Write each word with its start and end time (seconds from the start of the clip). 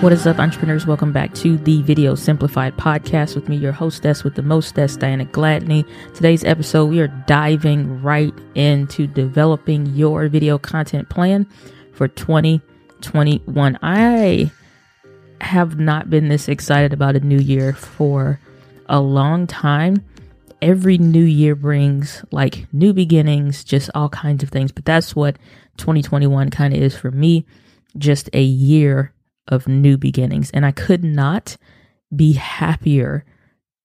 What 0.00 0.12
is 0.12 0.26
up, 0.26 0.38
entrepreneurs? 0.38 0.86
Welcome 0.86 1.12
back 1.12 1.34
to 1.36 1.56
the 1.56 1.82
Video 1.82 2.14
Simplified 2.14 2.76
podcast 2.76 3.34
with 3.34 3.48
me, 3.48 3.56
your 3.56 3.72
hostess 3.72 4.22
with 4.22 4.34
the 4.34 4.42
mostess, 4.42 4.96
Diana 4.96 5.24
Gladney. 5.24 5.88
Today's 6.14 6.44
episode, 6.44 6.86
we 6.86 7.00
are 7.00 7.08
diving 7.26 8.02
right 8.02 8.34
into 8.54 9.06
developing 9.06 9.86
your 9.86 10.28
video 10.28 10.58
content 10.58 11.08
plan 11.08 11.46
for 11.94 12.06
2021. 12.06 13.78
I 13.82 14.52
have 15.44 15.78
not 15.78 16.10
been 16.10 16.28
this 16.28 16.48
excited 16.48 16.92
about 16.92 17.16
a 17.16 17.20
new 17.20 17.38
year 17.38 17.72
for 17.72 18.40
a 18.86 19.00
long 19.00 19.46
time. 19.46 20.04
Every 20.62 20.98
new 20.98 21.24
year 21.24 21.54
brings 21.54 22.24
like 22.30 22.66
new 22.72 22.92
beginnings, 22.92 23.64
just 23.64 23.90
all 23.94 24.08
kinds 24.08 24.42
of 24.42 24.48
things. 24.48 24.72
But 24.72 24.84
that's 24.84 25.14
what 25.14 25.36
2021 25.76 26.50
kind 26.50 26.74
of 26.74 26.82
is 26.82 26.96
for 26.96 27.10
me 27.10 27.46
just 27.98 28.30
a 28.32 28.42
year 28.42 29.12
of 29.48 29.68
new 29.68 29.96
beginnings. 29.96 30.50
And 30.50 30.64
I 30.64 30.72
could 30.72 31.04
not 31.04 31.56
be 32.14 32.32
happier 32.32 33.24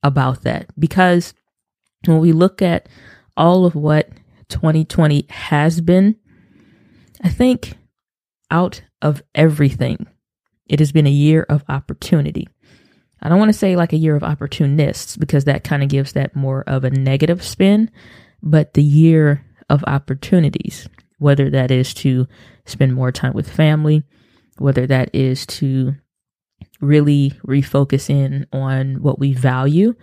about 0.03 0.43
that 0.43 0.67
because 0.79 1.33
when 2.05 2.19
we 2.19 2.31
look 2.31 2.61
at 2.61 2.87
all 3.35 3.65
of 3.65 3.75
what 3.75 4.09
2020 4.47 5.25
has 5.29 5.81
been, 5.81 6.15
I 7.21 7.29
think 7.29 7.77
out 8.49 8.81
of 9.01 9.21
everything, 9.35 10.07
it 10.69 10.79
has 10.79 10.91
been 10.91 11.07
a 11.07 11.11
year 11.11 11.45
of 11.49 11.63
opportunity. 11.67 12.47
I 13.21 13.27
don't 13.27 13.39
want 13.39 13.49
to 13.49 13.57
say 13.57 13.75
like 13.75 13.91
a 13.91 13.97
year 13.97 14.15
of 14.15 14.23
opportunists 14.23 15.17
because 15.17 15.43
that 15.45 15.63
kind 15.63 15.83
of 15.83 15.89
gives 15.89 16.13
that 16.13 16.35
more 16.35 16.63
of 16.67 16.83
a 16.83 16.89
negative 16.89 17.43
spin, 17.43 17.91
but 18.41 18.75
the 18.75 18.83
year 18.83 19.43
of 19.69 19.83
opportunities, 19.87 20.87
whether 21.17 21.49
that 21.49 21.71
is 21.71 21.93
to 21.95 22.27
spend 22.65 22.93
more 22.93 23.11
time 23.11 23.33
with 23.33 23.49
family, 23.49 24.03
whether 24.57 24.87
that 24.87 25.13
is 25.13 25.45
to 25.45 25.95
really 26.79 27.31
refocus 27.45 28.09
in 28.09 28.47
on 28.53 29.01
what 29.01 29.19
we 29.19 29.33
value, 29.33 29.95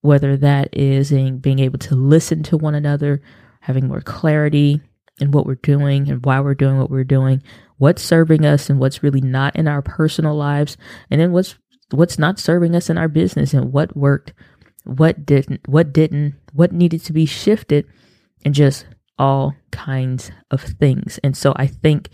whether 0.00 0.36
that 0.36 0.68
is 0.72 1.12
in 1.12 1.38
being 1.38 1.60
able 1.60 1.78
to 1.78 1.94
listen 1.94 2.42
to 2.42 2.56
one 2.56 2.74
another, 2.74 3.22
having 3.60 3.86
more 3.86 4.00
clarity 4.00 4.80
in 5.20 5.30
what 5.30 5.46
we're 5.46 5.54
doing 5.56 6.10
and 6.10 6.24
why 6.24 6.40
we're 6.40 6.54
doing 6.54 6.78
what 6.78 6.90
we're 6.90 7.04
doing, 7.04 7.42
what's 7.78 8.02
serving 8.02 8.44
us 8.44 8.68
and 8.68 8.78
what's 8.78 9.02
really 9.02 9.20
not 9.20 9.56
in 9.56 9.68
our 9.68 9.82
personal 9.82 10.34
lives, 10.34 10.76
and 11.10 11.20
then 11.20 11.32
what's 11.32 11.56
what's 11.92 12.18
not 12.18 12.38
serving 12.38 12.74
us 12.74 12.90
in 12.90 12.98
our 12.98 13.08
business 13.08 13.54
and 13.54 13.72
what 13.72 13.96
worked, 13.96 14.32
what 14.84 15.24
didn't, 15.24 15.66
what 15.68 15.92
didn't, 15.92 16.34
what 16.52 16.72
needed 16.72 17.02
to 17.04 17.12
be 17.12 17.26
shifted, 17.26 17.86
and 18.44 18.54
just 18.54 18.86
all 19.18 19.54
kinds 19.70 20.30
of 20.50 20.60
things. 20.62 21.18
And 21.22 21.36
so 21.36 21.52
I 21.56 21.66
think 21.66 22.10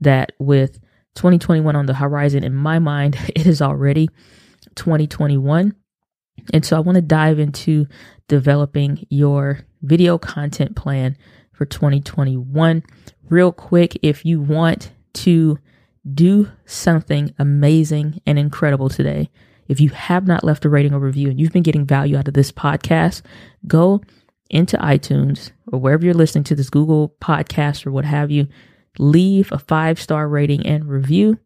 that 0.00 0.32
with 0.38 0.80
2021 1.14 1.74
on 1.74 1.86
the 1.86 1.94
horizon, 1.94 2.44
in 2.44 2.54
my 2.54 2.78
mind, 2.78 3.16
it 3.34 3.46
is 3.46 3.62
already 3.62 4.08
2021. 4.74 5.74
And 6.52 6.64
so 6.64 6.76
I 6.76 6.80
want 6.80 6.96
to 6.96 7.02
dive 7.02 7.38
into 7.38 7.86
developing 8.28 9.06
your 9.08 9.60
video 9.82 10.18
content 10.18 10.76
plan 10.76 11.16
for 11.54 11.64
2021. 11.64 12.82
Real 13.30 13.52
quick, 13.52 13.98
if 14.02 14.24
you 14.24 14.40
want 14.40 14.92
to 15.14 15.58
do 16.12 16.50
something 16.66 17.34
amazing 17.38 18.20
and 18.26 18.38
incredible 18.38 18.88
today. 18.88 19.30
If 19.68 19.80
you 19.80 19.88
have 19.90 20.26
not 20.26 20.44
left 20.44 20.64
a 20.64 20.68
rating 20.68 20.92
or 20.92 20.98
review 20.98 21.30
and 21.30 21.40
you've 21.40 21.52
been 21.52 21.62
getting 21.62 21.86
value 21.86 22.16
out 22.16 22.28
of 22.28 22.34
this 22.34 22.52
podcast, 22.52 23.22
go 23.66 24.02
into 24.50 24.76
iTunes 24.76 25.52
or 25.72 25.78
wherever 25.78 26.04
you're 26.04 26.12
listening 26.12 26.44
to 26.44 26.54
this 26.54 26.68
Google 26.68 27.14
podcast 27.20 27.86
or 27.86 27.90
what 27.90 28.04
have 28.04 28.30
you, 28.30 28.46
leave 28.98 29.50
a 29.50 29.58
five 29.58 29.98
star 29.98 30.28
rating 30.28 30.66
and 30.66 30.86
review. 30.86 31.38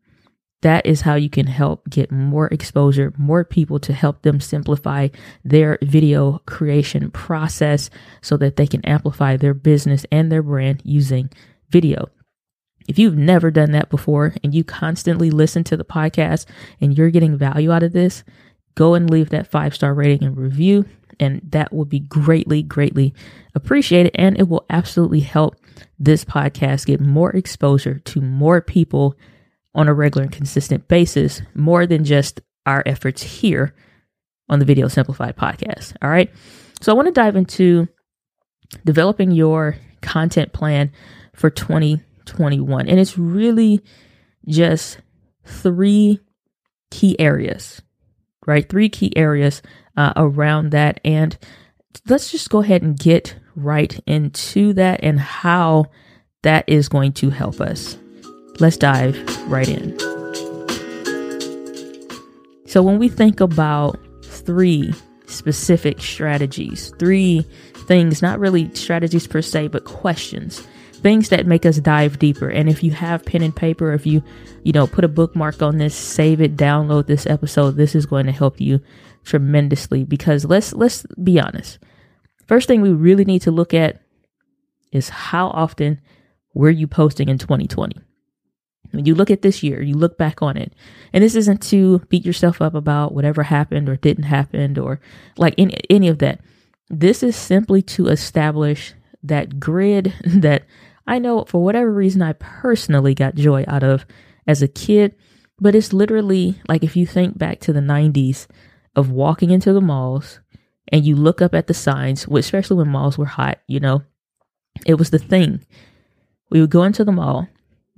That 0.62 0.86
is 0.86 1.02
how 1.02 1.14
you 1.14 1.30
can 1.30 1.46
help 1.46 1.88
get 1.88 2.10
more 2.10 2.48
exposure, 2.48 3.12
more 3.16 3.44
people 3.44 3.78
to 3.80 3.92
help 3.92 4.22
them 4.22 4.40
simplify 4.40 5.08
their 5.44 5.78
video 5.82 6.42
creation 6.46 7.10
process 7.12 7.90
so 8.22 8.36
that 8.38 8.56
they 8.56 8.66
can 8.66 8.84
amplify 8.84 9.36
their 9.36 9.54
business 9.54 10.04
and 10.10 10.32
their 10.32 10.42
brand 10.42 10.82
using 10.84 11.30
video. 11.70 12.08
If 12.88 12.98
you've 12.98 13.16
never 13.16 13.50
done 13.50 13.70
that 13.72 13.90
before 13.90 14.34
and 14.42 14.54
you 14.54 14.64
constantly 14.64 15.30
listen 15.30 15.62
to 15.64 15.76
the 15.76 15.84
podcast 15.84 16.46
and 16.80 16.96
you're 16.96 17.10
getting 17.10 17.36
value 17.36 17.70
out 17.70 17.82
of 17.82 17.92
this, 17.92 18.24
go 18.74 18.94
and 18.94 19.08
leave 19.08 19.28
that 19.30 19.46
five 19.46 19.74
star 19.74 19.94
rating 19.94 20.26
and 20.26 20.36
review. 20.36 20.86
And 21.20 21.40
that 21.50 21.72
will 21.72 21.84
be 21.84 22.00
greatly, 22.00 22.62
greatly 22.62 23.12
appreciated. 23.54 24.12
And 24.14 24.38
it 24.38 24.48
will 24.48 24.64
absolutely 24.70 25.20
help 25.20 25.56
this 25.98 26.24
podcast 26.24 26.86
get 26.86 27.00
more 27.00 27.30
exposure 27.30 27.98
to 27.98 28.20
more 28.20 28.60
people 28.60 29.16
on 29.74 29.88
a 29.88 29.94
regular 29.94 30.24
and 30.24 30.32
consistent 30.32 30.88
basis, 30.88 31.42
more 31.54 31.86
than 31.86 32.04
just 32.04 32.40
our 32.66 32.82
efforts 32.86 33.22
here 33.22 33.74
on 34.48 34.58
the 34.58 34.64
Video 34.64 34.88
Simplified 34.88 35.36
podcast. 35.36 35.94
All 36.02 36.10
right. 36.10 36.30
So 36.80 36.92
I 36.92 36.94
want 36.94 37.06
to 37.06 37.12
dive 37.12 37.36
into 37.36 37.88
developing 38.84 39.30
your 39.30 39.76
content 40.00 40.52
plan 40.52 40.92
for 41.34 41.50
2021. 41.50 42.88
And 42.88 42.98
it's 42.98 43.18
really 43.18 43.82
just 44.46 44.98
three 45.44 46.20
key 46.90 47.18
areas, 47.18 47.82
right? 48.46 48.68
Three 48.68 48.88
key 48.88 49.16
areas 49.16 49.62
uh, 49.96 50.12
around 50.16 50.70
that. 50.70 51.00
And 51.04 51.36
let's 52.08 52.30
just 52.30 52.50
go 52.50 52.60
ahead 52.60 52.82
and 52.82 52.98
get 52.98 53.36
right 53.56 53.98
into 54.06 54.72
that 54.74 55.00
and 55.02 55.18
how 55.18 55.86
that 56.42 56.64
is 56.68 56.88
going 56.88 57.12
to 57.12 57.30
help 57.30 57.60
us. 57.60 57.98
Let's 58.60 58.76
dive 58.76 59.16
right 59.48 59.68
in. 59.68 59.98
So, 62.66 62.82
when 62.82 62.98
we 62.98 63.08
think 63.08 63.40
about 63.40 63.98
three 64.24 64.92
specific 65.26 66.00
strategies, 66.00 66.92
three 66.98 67.46
things, 67.86 68.20
not 68.22 68.38
really 68.38 68.74
strategies 68.74 69.26
per 69.26 69.42
se, 69.42 69.68
but 69.68 69.84
questions 69.84 70.66
things 70.98 71.28
that 71.28 71.46
make 71.46 71.64
us 71.64 71.78
dive 71.78 72.18
deeper. 72.18 72.48
And 72.48 72.68
if 72.68 72.82
you 72.82 72.90
have 72.90 73.24
pen 73.24 73.42
and 73.42 73.54
paper, 73.54 73.92
if 73.92 74.06
you, 74.06 74.22
you 74.64 74.72
know, 74.72 74.86
put 74.86 75.04
a 75.04 75.08
bookmark 75.08 75.62
on 75.62 75.78
this, 75.78 75.94
save 75.94 76.40
it, 76.40 76.56
download 76.56 77.06
this 77.06 77.26
episode, 77.26 77.72
this 77.72 77.94
is 77.94 78.06
going 78.06 78.26
to 78.26 78.32
help 78.32 78.60
you 78.60 78.80
tremendously 79.24 80.04
because 80.04 80.44
let's 80.44 80.72
let's 80.72 81.04
be 81.22 81.40
honest. 81.40 81.78
First 82.46 82.68
thing 82.68 82.80
we 82.80 82.90
really 82.90 83.24
need 83.24 83.42
to 83.42 83.50
look 83.50 83.74
at 83.74 84.00
is 84.90 85.08
how 85.08 85.48
often 85.48 86.00
were 86.54 86.70
you 86.70 86.86
posting 86.86 87.28
in 87.28 87.38
2020? 87.38 87.96
When 88.90 89.04
you 89.04 89.14
look 89.14 89.30
at 89.30 89.42
this 89.42 89.62
year, 89.62 89.82
you 89.82 89.94
look 89.94 90.16
back 90.16 90.42
on 90.42 90.56
it, 90.56 90.72
and 91.12 91.22
this 91.22 91.34
isn't 91.34 91.62
to 91.64 92.00
beat 92.08 92.24
yourself 92.24 92.62
up 92.62 92.74
about 92.74 93.12
whatever 93.12 93.42
happened 93.42 93.88
or 93.88 93.96
didn't 93.96 94.24
happen 94.24 94.78
or 94.78 95.00
like 95.36 95.54
any, 95.58 95.78
any 95.90 96.08
of 96.08 96.18
that. 96.18 96.40
This 96.88 97.22
is 97.22 97.36
simply 97.36 97.82
to 97.82 98.08
establish 98.08 98.94
that 99.22 99.60
grid 99.60 100.14
that 100.24 100.64
I 101.06 101.18
know 101.18 101.44
for 101.44 101.62
whatever 101.62 101.92
reason 101.92 102.22
I 102.22 102.34
personally 102.34 103.14
got 103.14 103.34
joy 103.34 103.64
out 103.66 103.82
of 103.82 104.06
as 104.46 104.62
a 104.62 104.68
kid. 104.68 105.14
But 105.60 105.74
it's 105.74 105.92
literally 105.92 106.60
like 106.68 106.84
if 106.84 106.96
you 106.96 107.06
think 107.06 107.36
back 107.36 107.58
to 107.60 107.72
the 107.72 107.80
90s 107.80 108.46
of 108.94 109.10
walking 109.10 109.50
into 109.50 109.72
the 109.72 109.80
malls 109.80 110.40
and 110.92 111.04
you 111.04 111.16
look 111.16 111.42
up 111.42 111.54
at 111.54 111.66
the 111.66 111.74
signs, 111.74 112.26
especially 112.26 112.76
when 112.76 112.88
malls 112.88 113.18
were 113.18 113.26
hot, 113.26 113.58
you 113.66 113.80
know, 113.80 114.02
it 114.86 114.94
was 114.94 115.10
the 115.10 115.18
thing. 115.18 115.64
We 116.50 116.60
would 116.60 116.70
go 116.70 116.84
into 116.84 117.04
the 117.04 117.12
mall. 117.12 117.48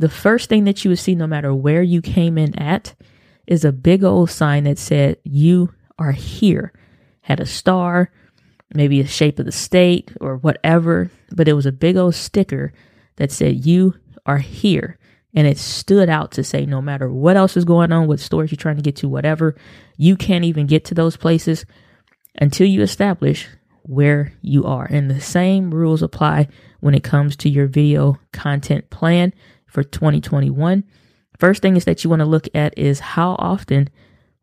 The 0.00 0.08
first 0.08 0.48
thing 0.48 0.64
that 0.64 0.82
you 0.82 0.88
would 0.88 0.98
see, 0.98 1.14
no 1.14 1.26
matter 1.26 1.54
where 1.54 1.82
you 1.82 2.00
came 2.00 2.38
in 2.38 2.58
at, 2.58 2.94
is 3.46 3.66
a 3.66 3.70
big 3.70 4.02
old 4.02 4.30
sign 4.30 4.64
that 4.64 4.78
said, 4.78 5.18
You 5.24 5.74
are 5.98 6.12
here. 6.12 6.72
Had 7.20 7.38
a 7.38 7.44
star, 7.44 8.10
maybe 8.72 9.00
a 9.00 9.06
shape 9.06 9.38
of 9.38 9.44
the 9.44 9.52
state 9.52 10.10
or 10.18 10.38
whatever, 10.38 11.10
but 11.32 11.48
it 11.48 11.52
was 11.52 11.66
a 11.66 11.72
big 11.72 11.98
old 11.98 12.14
sticker 12.14 12.72
that 13.16 13.30
said, 13.30 13.66
You 13.66 13.94
are 14.24 14.38
here. 14.38 14.98
And 15.34 15.46
it 15.46 15.58
stood 15.58 16.08
out 16.08 16.32
to 16.32 16.44
say, 16.44 16.64
no 16.64 16.80
matter 16.80 17.12
what 17.12 17.36
else 17.36 17.56
is 17.56 17.66
going 17.66 17.92
on, 17.92 18.08
what 18.08 18.20
stores 18.20 18.50
you're 18.50 18.56
trying 18.56 18.76
to 18.76 18.82
get 18.82 18.96
to, 18.96 19.08
whatever, 19.08 19.54
you 19.98 20.16
can't 20.16 20.44
even 20.46 20.66
get 20.66 20.86
to 20.86 20.94
those 20.94 21.18
places 21.18 21.66
until 22.40 22.66
you 22.66 22.80
establish 22.80 23.46
where 23.82 24.32
you 24.40 24.64
are. 24.64 24.86
And 24.90 25.10
the 25.10 25.20
same 25.20 25.70
rules 25.70 26.02
apply 26.02 26.48
when 26.80 26.94
it 26.94 27.04
comes 27.04 27.36
to 27.36 27.50
your 27.50 27.66
video 27.66 28.18
content 28.32 28.88
plan 28.90 29.34
for 29.70 29.82
2021. 29.82 30.84
First 31.38 31.62
thing 31.62 31.76
is 31.76 31.84
that 31.86 32.04
you 32.04 32.10
want 32.10 32.20
to 32.20 32.26
look 32.26 32.48
at 32.54 32.76
is 32.76 33.00
how 33.00 33.36
often 33.38 33.88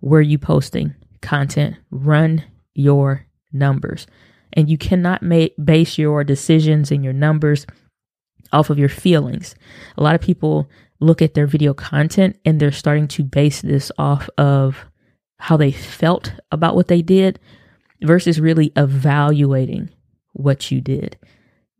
were 0.02 0.22
you 0.22 0.38
posting 0.38 0.96
content? 1.22 1.76
Run 1.92 2.44
your 2.74 3.26
numbers. 3.52 4.08
And 4.54 4.70
you 4.70 4.78
cannot 4.78 5.22
make 5.22 5.54
base 5.64 5.98
your 5.98 6.24
decisions 6.24 6.92
and 6.92 7.04
your 7.04 7.14
numbers 7.14 7.66
off 8.52 8.70
of 8.70 8.80
your 8.80 8.90
feelings. 8.90 9.56
A 9.98 10.04
lot 10.04 10.16
of 10.16 10.22
people 10.22 10.70
look 11.00 11.22
at 11.22 11.34
their 11.34 11.48
video 11.48 11.74
content 11.74 12.40
and 12.46 12.60
they're 12.60 12.72
starting 12.72 13.08
to 13.10 13.24
base 13.24 13.62
this 13.62 13.92
off 13.98 14.30
of 14.38 14.86
how 15.40 15.58
they 15.58 15.72
felt 15.72 16.32
about 16.52 16.76
what 16.76 16.88
they 16.88 17.02
did 17.02 17.40
versus 18.02 18.40
really 18.40 18.72
evaluating 18.76 19.90
what 20.34 20.72
you 20.72 20.82
did. 20.82 21.18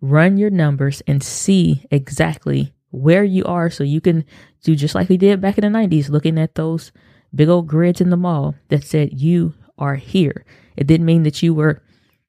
Run 0.02 0.38
your 0.38 0.52
numbers 0.52 1.02
and 1.08 1.24
see 1.24 1.86
exactly 1.90 2.74
where 2.92 3.24
you 3.24 3.44
are 3.46 3.70
so 3.70 3.84
you 3.84 4.02
can 4.02 4.26
do 4.64 4.76
just 4.76 4.96
like 4.96 5.10
we 5.10 5.18
did 5.18 5.42
back 5.42 5.58
in 5.58 5.72
the 5.72 5.78
90s, 5.80 6.10
looking 6.10 6.40
at 6.40 6.56
those 6.56 6.92
big 7.34 7.50
old 7.50 7.68
grids 7.68 8.02
in 8.02 8.10
the 8.10 8.18
mall 8.18 8.56
that 8.70 8.84
said 8.84 9.20
you 9.20 9.54
are 9.78 9.96
here. 9.96 10.46
It 10.76 10.88
didn't 10.88 11.06
mean 11.06 11.24
that 11.24 11.44
you 11.44 11.54
were 11.54 11.82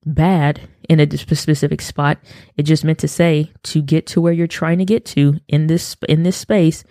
bad 0.04 0.68
in 0.88 1.00
a 1.00 1.16
specific 1.16 1.80
spot. 1.80 2.18
It 2.56 2.62
just 2.62 2.84
meant 2.84 2.98
to 3.00 3.08
say 3.08 3.52
to 3.64 3.82
get 3.82 4.06
to 4.08 4.20
where 4.20 4.32
you're 4.32 4.46
trying 4.46 4.78
to 4.78 4.84
get 4.84 5.04
to 5.06 5.38
in 5.48 5.66
this 5.66 5.96
in 6.08 6.22
this 6.22 6.36
space, 6.36 6.84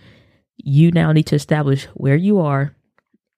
you 0.57 0.91
now 0.91 1.11
need 1.11 1.27
to 1.27 1.35
establish 1.35 1.85
where 1.93 2.15
you 2.15 2.39
are, 2.39 2.75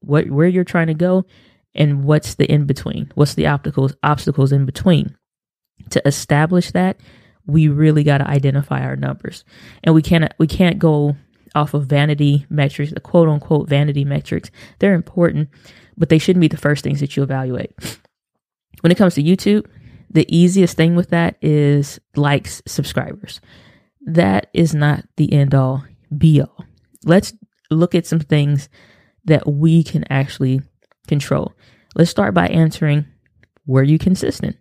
what 0.02 0.30
where 0.30 0.48
you're 0.48 0.64
trying 0.64 0.88
to 0.88 0.94
go, 0.94 1.26
and 1.74 2.04
what's 2.04 2.36
the 2.36 2.52
in 2.52 2.66
between. 2.66 3.12
What's 3.16 3.36
the 3.36 3.48
obstacles 3.48 3.96
obstacles 4.04 4.52
in 4.52 4.66
between. 4.66 5.16
To 5.92 6.06
establish 6.06 6.72
that, 6.72 7.00
we 7.50 7.68
really 7.68 8.04
got 8.04 8.19
to 8.19 8.28
identify 8.28 8.81
our 8.81 8.96
numbers, 8.96 9.44
and 9.84 9.96
we 9.96 10.01
can't 10.01 10.34
we 10.38 10.48
can't 10.48 10.80
go 10.80 11.16
off 11.56 11.74
of 11.74 11.86
vanity 11.86 12.46
metrics, 12.50 12.92
the 12.92 13.00
quote 13.00 13.30
unquote 13.30 13.68
vanity 13.68 14.06
metrics. 14.06 14.51
They're 14.80 14.94
important, 14.94 15.50
but 15.98 16.10
they 16.10 16.19
shouldn't 16.19 16.42
be 16.42 16.48
the 16.48 16.57
first 16.57 16.84
things 16.84 17.00
that 17.00 17.16
you 17.16 17.24
evaluate. 17.24 17.74
When 18.81 18.92
it 18.92 18.98
comes 18.98 19.16
to 19.16 19.24
YouTube, 19.24 19.66
the 20.10 20.25
easiest 20.36 20.78
thing 20.78 20.96
with 20.96 21.10
that 21.10 21.36
is 21.42 22.00
likes, 22.16 22.62
subscribers. 22.66 23.42
That 24.02 24.48
is 24.54 24.74
not 24.74 25.04
the 25.18 25.31
end 25.34 25.54
all 25.54 25.84
be 26.18 26.42
all. 26.42 26.66
Let's 27.06 27.34
look 27.69 27.94
at 27.94 28.07
some 28.07 28.19
things 28.19 28.69
that 29.25 29.48
we 29.48 29.84
can 29.84 30.06
actually 30.10 30.62
control. 31.07 31.54
Let's 31.95 32.10
start 32.10 32.34
by 32.34 32.48
answering 32.48 33.06
were 33.66 33.84
you 33.84 34.00
consistent? 34.00 34.57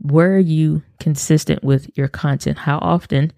Were 0.00 0.38
you 0.38 0.82
consistent 1.00 1.64
with 1.64 1.90
your 1.96 2.08
content? 2.08 2.58
How 2.58 2.78
often 2.78 3.32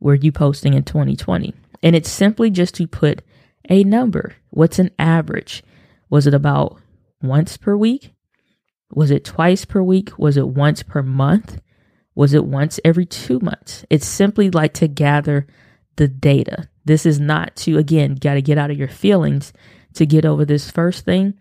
were 0.00 0.14
you 0.14 0.32
posting 0.32 0.74
in 0.74 0.84
2020? 0.84 1.54
And 1.82 1.94
it's 1.94 2.10
simply 2.10 2.50
just 2.50 2.74
to 2.76 2.86
put 2.86 3.22
a 3.68 3.84
number. 3.84 4.34
What's 4.50 4.78
an 4.78 4.90
average? 4.98 5.62
Was 6.10 6.26
it 6.26 6.34
about 6.34 6.80
once 7.22 7.56
per 7.56 7.76
week? 7.76 8.12
Was 8.90 9.10
it 9.10 9.24
twice 9.24 9.64
per 9.64 9.82
week? 9.82 10.18
Was 10.18 10.36
it 10.36 10.48
once 10.48 10.82
per 10.82 11.02
month? 11.02 11.60
Was 12.14 12.32
it 12.34 12.44
once 12.44 12.80
every 12.84 13.06
two 13.06 13.38
months? 13.40 13.84
It's 13.90 14.06
simply 14.06 14.50
like 14.50 14.74
to 14.74 14.88
gather 14.88 15.46
the 15.96 16.08
data. 16.08 16.68
This 16.84 17.04
is 17.04 17.20
not 17.20 17.54
to, 17.56 17.76
again, 17.76 18.14
got 18.14 18.34
to 18.34 18.42
get 18.42 18.58
out 18.58 18.70
of 18.70 18.78
your 18.78 18.88
feelings 18.88 19.52
to 19.94 20.06
get 20.06 20.24
over 20.24 20.44
this 20.44 20.70
first 20.70 21.04
thing. 21.04 21.34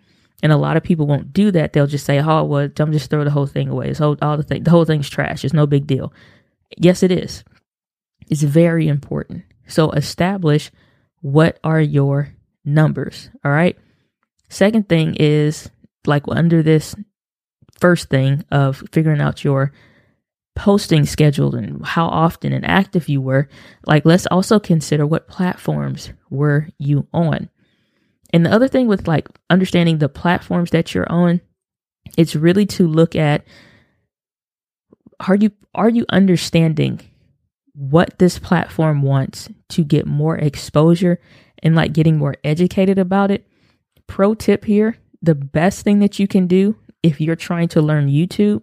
And 0.43 0.51
a 0.51 0.57
lot 0.57 0.77
of 0.77 0.83
people 0.83 1.07
won't 1.07 1.33
do 1.33 1.49
that. 1.51 1.73
They'll 1.73 1.87
just 1.87 2.05
say, 2.05 2.19
oh, 2.19 2.43
well, 2.43 2.69
I'm 2.77 2.91
just 2.91 3.09
throw 3.09 3.23
the 3.23 3.31
whole 3.31 3.47
thing 3.47 3.69
away. 3.69 3.89
It's 3.89 4.01
all, 4.01 4.15
the 4.15 4.43
thing, 4.43 4.63
the 4.63 4.71
whole 4.71 4.85
thing's 4.85 5.09
trash. 5.09 5.43
It's 5.43 5.53
no 5.53 5.65
big 5.65 5.87
deal. 5.87 6.13
Yes, 6.77 7.01
it 7.01 7.11
is. 7.11 7.43
It's 8.29 8.43
very 8.43 8.87
important. 8.87 9.43
So 9.67 9.89
establish 9.91 10.71
what 11.21 11.59
are 11.63 11.81
your 11.81 12.33
numbers. 12.63 13.29
All 13.43 13.51
right. 13.51 13.77
Second 14.49 14.87
thing 14.87 15.15
is 15.19 15.69
like 16.05 16.23
under 16.27 16.61
this 16.61 16.95
first 17.79 18.09
thing 18.09 18.43
of 18.51 18.83
figuring 18.91 19.21
out 19.21 19.43
your 19.43 19.71
posting 20.55 21.05
schedule 21.05 21.55
and 21.55 21.85
how 21.85 22.07
often 22.07 22.51
and 22.53 22.65
active 22.65 23.09
you 23.09 23.21
were, 23.21 23.47
like 23.85 24.05
let's 24.05 24.27
also 24.27 24.59
consider 24.59 25.05
what 25.05 25.27
platforms 25.27 26.11
were 26.29 26.67
you 26.77 27.07
on. 27.13 27.49
And 28.31 28.45
the 28.45 28.51
other 28.51 28.68
thing 28.68 28.88
with 28.88 29.07
like 29.07 29.27
understanding 29.50 29.97
the 29.97 30.09
platforms 30.09 30.71
that 30.71 30.94
you're 30.94 31.12
on, 31.12 31.41
it's 32.18 32.35
really 32.35 32.65
to 32.65 32.88
look 32.88 33.15
at 33.15 33.45
are 35.27 35.35
you 35.35 35.51
are 35.74 35.89
you 35.89 36.06
understanding 36.09 37.00
what 37.74 38.18
this 38.19 38.39
platform 38.39 39.01
wants 39.01 39.50
to 39.69 39.83
get 39.83 40.06
more 40.06 40.38
exposure 40.38 41.19
and 41.63 41.75
like 41.75 41.94
getting 41.94 42.18
more 42.18 42.35
educated 42.44 42.97
about 42.97 43.31
it? 43.31 43.47
Pro 44.07 44.33
tip 44.33 44.65
here, 44.65 44.97
the 45.21 45.35
best 45.35 45.83
thing 45.83 46.00
that 46.00 46.19
you 46.19 46.27
can 46.27 46.47
do 46.47 46.75
if 47.03 47.21
you're 47.21 47.35
trying 47.35 47.68
to 47.69 47.81
learn 47.81 48.07
YouTube 48.07 48.62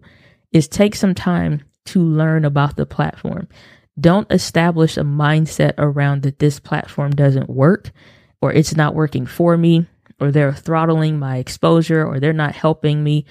is 0.52 0.68
take 0.68 0.94
some 0.94 1.14
time 1.14 1.62
to 1.86 2.02
learn 2.02 2.44
about 2.44 2.76
the 2.76 2.86
platform. 2.86 3.48
Don't 4.00 4.30
establish 4.30 4.96
a 4.96 5.02
mindset 5.02 5.74
around 5.78 6.22
that 6.22 6.38
this 6.38 6.58
platform 6.58 7.12
doesn't 7.12 7.48
work 7.50 7.92
or 8.44 8.52
it's 8.52 8.76
not 8.76 8.94
working 8.94 9.24
for 9.24 9.56
me 9.56 9.86
or 10.20 10.30
they're 10.30 10.52
throttling 10.52 11.18
my 11.18 11.38
exposure 11.38 12.04
or 12.04 12.20
they're 12.20 12.34
not 12.34 12.54
helping 12.54 13.02
me. 13.02 13.24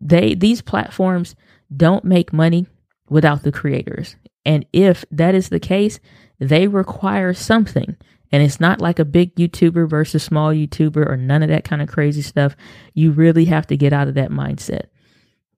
They 0.00 0.34
these 0.34 0.60
platforms 0.60 1.36
don't 1.74 2.04
make 2.04 2.32
money 2.32 2.66
without 3.08 3.44
the 3.44 3.52
creators. 3.52 4.16
And 4.44 4.66
if 4.72 5.04
that 5.12 5.36
is 5.36 5.50
the 5.50 5.60
case, 5.60 6.00
they 6.40 6.66
require 6.66 7.32
something. 7.32 7.96
And 8.32 8.42
it's 8.42 8.58
not 8.58 8.80
like 8.80 8.98
a 8.98 9.04
big 9.04 9.36
YouTuber 9.36 9.88
versus 9.88 10.24
small 10.24 10.52
YouTuber 10.52 11.08
or 11.08 11.16
none 11.16 11.44
of 11.44 11.48
that 11.48 11.62
kind 11.62 11.80
of 11.80 11.88
crazy 11.88 12.22
stuff. 12.22 12.56
You 12.92 13.12
really 13.12 13.44
have 13.44 13.68
to 13.68 13.76
get 13.76 13.92
out 13.92 14.08
of 14.08 14.14
that 14.14 14.32
mindset. 14.32 14.86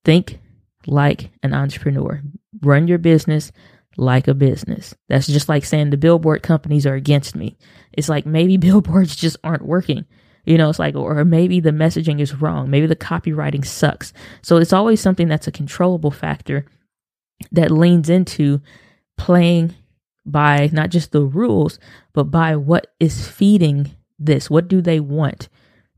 Think 0.04 0.38
like 0.86 1.30
an 1.42 1.54
entrepreneur. 1.54 2.20
Run 2.60 2.88
your 2.88 2.98
business 2.98 3.52
like 3.98 4.28
a 4.28 4.34
business. 4.34 4.94
That's 5.08 5.26
just 5.26 5.48
like 5.48 5.64
saying 5.64 5.90
the 5.90 5.96
billboard 5.96 6.42
companies 6.42 6.86
are 6.86 6.94
against 6.94 7.34
me. 7.36 7.58
It's 7.92 8.08
like 8.08 8.24
maybe 8.24 8.56
billboards 8.56 9.14
just 9.14 9.36
aren't 9.44 9.66
working. 9.66 10.06
You 10.46 10.56
know, 10.56 10.70
it's 10.70 10.78
like, 10.78 10.94
or 10.94 11.26
maybe 11.26 11.60
the 11.60 11.72
messaging 11.72 12.20
is 12.20 12.40
wrong. 12.40 12.70
Maybe 12.70 12.86
the 12.86 12.96
copywriting 12.96 13.66
sucks. 13.66 14.14
So 14.40 14.56
it's 14.56 14.72
always 14.72 14.98
something 14.98 15.28
that's 15.28 15.46
a 15.46 15.52
controllable 15.52 16.10
factor 16.10 16.64
that 17.52 17.70
leans 17.70 18.08
into 18.08 18.62
playing 19.18 19.74
by 20.24 20.70
not 20.72 20.88
just 20.88 21.12
the 21.12 21.22
rules, 21.22 21.78
but 22.14 22.24
by 22.24 22.56
what 22.56 22.94
is 22.98 23.28
feeding 23.28 23.90
this. 24.18 24.48
What 24.48 24.68
do 24.68 24.80
they 24.80 25.00
want? 25.00 25.48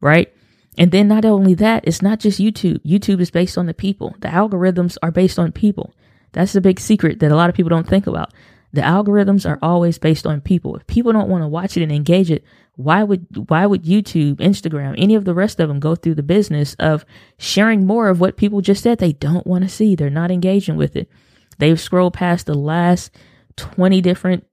Right. 0.00 0.32
And 0.76 0.90
then 0.90 1.06
not 1.06 1.24
only 1.24 1.54
that, 1.54 1.84
it's 1.86 2.02
not 2.02 2.18
just 2.18 2.40
YouTube. 2.40 2.80
YouTube 2.84 3.20
is 3.20 3.30
based 3.30 3.58
on 3.58 3.66
the 3.66 3.74
people. 3.74 4.16
The 4.20 4.28
algorithms 4.28 4.96
are 5.02 5.10
based 5.10 5.38
on 5.38 5.52
people. 5.52 5.94
That's 6.32 6.52
the 6.52 6.60
big 6.60 6.80
secret 6.80 7.20
that 7.20 7.32
a 7.32 7.36
lot 7.36 7.50
of 7.50 7.56
people 7.56 7.70
don't 7.70 7.88
think 7.88 8.06
about. 8.06 8.32
The 8.72 8.82
algorithms 8.82 9.48
are 9.48 9.58
always 9.62 9.98
based 9.98 10.26
on 10.26 10.40
people. 10.40 10.76
If 10.76 10.86
people 10.86 11.12
don't 11.12 11.28
want 11.28 11.42
to 11.42 11.48
watch 11.48 11.76
it 11.76 11.82
and 11.82 11.90
engage 11.90 12.30
it, 12.30 12.44
why 12.76 13.02
would 13.02 13.50
why 13.50 13.66
would 13.66 13.82
YouTube, 13.82 14.36
Instagram, 14.36 14.94
any 14.96 15.14
of 15.14 15.24
the 15.24 15.34
rest 15.34 15.58
of 15.58 15.68
them 15.68 15.80
go 15.80 15.94
through 15.94 16.14
the 16.14 16.22
business 16.22 16.74
of 16.78 17.04
sharing 17.36 17.84
more 17.84 18.08
of 18.08 18.20
what 18.20 18.36
people 18.36 18.60
just 18.60 18.82
said 18.82 18.98
they 18.98 19.12
don't 19.12 19.46
want 19.46 19.64
to 19.64 19.68
see? 19.68 19.94
They're 19.94 20.08
not 20.08 20.30
engaging 20.30 20.76
with 20.76 20.96
it. 20.96 21.10
They've 21.58 21.80
scrolled 21.80 22.14
past 22.14 22.46
the 22.46 22.54
last 22.54 23.10
20 23.56 24.00
different 24.00 24.46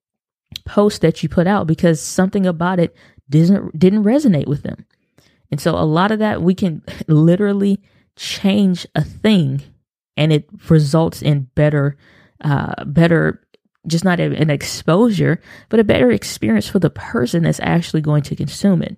posts 0.66 1.00
that 1.00 1.22
you 1.24 1.30
put 1.30 1.48
out 1.48 1.68
because 1.68 2.02
something 2.02 2.46
about 2.46 2.80
it 2.80 2.96
didn't 3.30 3.78
didn't 3.78 4.04
resonate 4.04 4.48
with 4.48 4.64
them. 4.64 4.86
And 5.52 5.62
so 5.62 5.78
a 5.78 5.86
lot 5.86 6.12
of 6.12 6.20
that 6.20 6.42
we 6.42 6.56
can 6.56 6.82
literally 7.08 7.82
change 8.16 8.88
a 8.96 9.04
thing 9.04 9.62
and 10.18 10.34
it 10.34 10.50
results 10.70 11.22
in 11.22 11.48
better 11.56 11.98
uh 12.42 12.84
better 12.86 13.42
just 13.88 14.04
not 14.04 14.20
an 14.20 14.50
exposure, 14.50 15.42
but 15.70 15.80
a 15.80 15.84
better 15.84 16.12
experience 16.12 16.68
for 16.68 16.80
the 16.80 16.90
person 16.90 17.44
that's 17.44 17.60
actually 17.62 18.02
going 18.02 18.22
to 18.24 18.36
consume 18.36 18.82
it. 18.82 18.98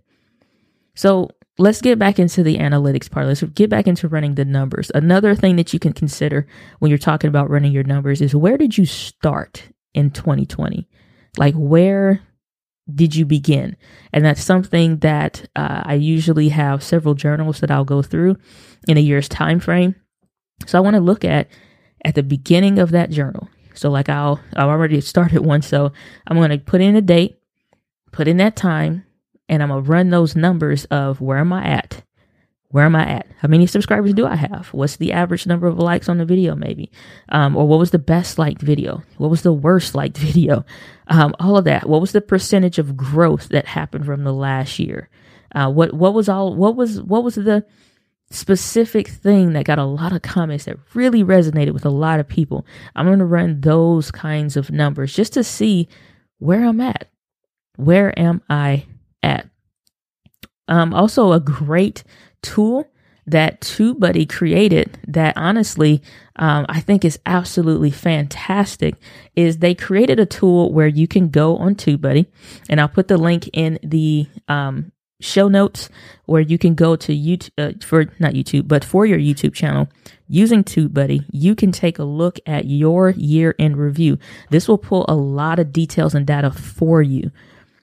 So 0.95 1.29
let's 1.57 1.81
get 1.81 1.99
back 1.99 2.19
into 2.19 2.43
the 2.43 2.57
analytics 2.57 3.09
part. 3.09 3.27
Let's 3.27 3.43
get 3.43 3.69
back 3.69 3.87
into 3.87 4.07
running 4.07 4.35
the 4.35 4.45
numbers. 4.45 4.91
Another 4.95 5.35
thing 5.35 5.55
that 5.57 5.73
you 5.73 5.79
can 5.79 5.93
consider 5.93 6.47
when 6.79 6.89
you're 6.89 6.97
talking 6.97 7.27
about 7.27 7.49
running 7.49 7.71
your 7.71 7.83
numbers 7.83 8.21
is 8.21 8.35
where 8.35 8.57
did 8.57 8.77
you 8.77 8.85
start 8.85 9.63
in 9.93 10.09
2020? 10.09 10.87
Like, 11.37 11.53
where 11.55 12.21
did 12.93 13.15
you 13.15 13.25
begin? 13.25 13.77
And 14.11 14.25
that's 14.25 14.43
something 14.43 14.97
that 14.97 15.47
uh, 15.55 15.83
I 15.85 15.93
usually 15.93 16.49
have 16.49 16.83
several 16.83 17.13
journals 17.13 17.59
that 17.59 17.69
I'll 17.69 17.85
go 17.85 18.01
through 18.01 18.37
in 18.87 18.97
a 18.97 19.01
year's 19.01 19.29
time 19.29 19.59
frame. 19.59 19.95
So 20.65 20.77
I 20.77 20.81
want 20.81 20.95
to 20.95 21.01
look 21.01 21.25
at 21.25 21.47
at 22.05 22.15
the 22.15 22.23
beginning 22.23 22.79
of 22.79 22.91
that 22.91 23.09
journal. 23.09 23.49
So 23.73 23.89
like 23.89 24.09
I'll 24.09 24.39
I've 24.55 24.67
already 24.67 25.01
started 25.01 25.45
one, 25.45 25.61
so 25.61 25.91
I'm 26.27 26.37
going 26.37 26.51
to 26.51 26.57
put 26.57 26.81
in 26.81 26.95
a 26.95 27.01
date, 27.01 27.39
put 28.11 28.27
in 28.27 28.37
that 28.37 28.55
time, 28.55 29.05
and 29.47 29.63
I'm 29.63 29.69
gonna 29.69 29.81
run 29.81 30.09
those 30.09 30.35
numbers 30.35 30.85
of 30.85 31.21
where 31.21 31.37
am 31.37 31.53
I 31.53 31.65
at 31.65 32.03
where 32.71 32.85
am 32.85 32.95
I 32.95 33.07
at? 33.07 33.27
How 33.39 33.47
many 33.47 33.65
subscribers 33.65 34.13
do 34.13 34.27
I 34.27 34.35
have? 34.35 34.67
What's 34.67 34.97
the 34.97 35.11
average 35.11 35.47
number 35.47 35.65
of 35.65 35.79
likes 35.79 36.07
on 36.07 36.19
the 36.19 36.25
video, 36.25 36.55
maybe? 36.55 36.91
Um, 37.29 37.55
or 37.55 37.67
what 37.67 37.79
was 37.79 37.89
the 37.89 37.97
best 37.97 38.37
liked 38.37 38.61
video? 38.61 39.01
What 39.17 39.31
was 39.31 39.41
the 39.41 39.53
worst 39.53 39.95
liked 39.95 40.17
video? 40.19 40.65
Um, 41.07 41.35
all 41.39 41.57
of 41.57 41.65
that. 41.65 41.89
What 41.89 42.01
was 42.01 42.11
the 42.11 42.21
percentage 42.21 42.77
of 42.77 42.95
growth 42.95 43.49
that 43.49 43.65
happened 43.65 44.05
from 44.05 44.23
the 44.23 44.33
last 44.33 44.77
year? 44.77 45.09
Uh, 45.53 45.71
what 45.71 45.93
what 45.93 46.13
was 46.13 46.29
all? 46.29 46.55
What 46.55 46.75
was 46.75 47.01
what 47.01 47.23
was 47.23 47.35
the 47.35 47.65
specific 48.31 49.07
thing 49.07 49.53
that 49.53 49.65
got 49.65 49.79
a 49.79 49.85
lot 49.85 50.13
of 50.13 50.21
comments 50.21 50.65
that 50.65 50.77
really 50.93 51.23
resonated 51.23 51.73
with 51.73 51.85
a 51.85 51.89
lot 51.89 52.19
of 52.19 52.27
people? 52.27 52.65
I'm 52.95 53.05
going 53.05 53.19
to 53.19 53.25
run 53.25 53.61
those 53.61 54.11
kinds 54.11 54.57
of 54.57 54.71
numbers 54.71 55.13
just 55.13 55.33
to 55.33 55.43
see 55.43 55.87
where 56.37 56.65
I'm 56.65 56.81
at. 56.81 57.09
Where 57.75 58.17
am 58.19 58.41
I 58.49 58.85
at? 59.23 59.49
Um, 60.67 60.93
also, 60.93 61.31
a 61.31 61.39
great 61.39 62.03
tool 62.41 62.87
that 63.29 63.61
TubeBuddy 63.61 64.27
created 64.27 64.97
that 65.07 65.37
honestly 65.37 66.01
um, 66.37 66.65
I 66.67 66.79
think 66.79 67.05
is 67.05 67.19
absolutely 67.25 67.91
fantastic 67.91 68.95
is 69.35 69.57
they 69.57 69.75
created 69.75 70.19
a 70.19 70.25
tool 70.25 70.73
where 70.73 70.87
you 70.87 71.07
can 71.07 71.29
go 71.29 71.57
on 71.57 71.75
TubeBuddy 71.75 72.25
and 72.69 72.81
I'll 72.81 72.87
put 72.87 73.07
the 73.07 73.17
link 73.17 73.49
in 73.53 73.77
the 73.83 74.27
um, 74.47 74.91
show 75.21 75.47
notes 75.47 75.89
where 76.25 76.41
you 76.41 76.57
can 76.57 76.75
go 76.75 76.95
to 76.95 77.13
YouTube 77.13 77.49
uh, 77.57 77.73
for 77.85 78.05
not 78.19 78.33
YouTube 78.33 78.67
but 78.67 78.85
for 78.85 79.05
your 79.05 79.19
YouTube 79.19 79.53
channel 79.53 79.87
using 80.27 80.63
TubeBuddy 80.63 81.25
you 81.31 81.55
can 81.55 81.71
take 81.71 81.99
a 81.99 82.03
look 82.03 82.39
at 82.45 82.65
your 82.65 83.11
year 83.11 83.51
in 83.51 83.75
review 83.75 84.17
this 84.49 84.67
will 84.67 84.77
pull 84.77 85.05
a 85.07 85.15
lot 85.15 85.59
of 85.59 85.73
details 85.73 86.15
and 86.15 86.25
data 86.25 86.51
for 86.51 87.01
you 87.01 87.31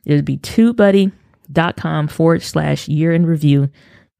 it'll 0.07 0.23
be 0.23 0.39
tubebuddy.com 0.39 2.09
forward 2.09 2.43
slash 2.43 2.89
year 2.89 3.13
in 3.13 3.27
review 3.27 3.71